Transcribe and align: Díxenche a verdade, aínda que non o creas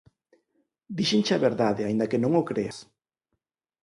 Díxenche 0.97 1.33
a 1.35 1.43
verdade, 1.47 1.81
aínda 1.87 2.09
que 2.11 2.21
non 2.23 2.31
o 2.41 2.43
creas 2.49 2.77